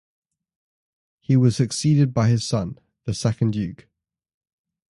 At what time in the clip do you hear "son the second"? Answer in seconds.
2.43-3.51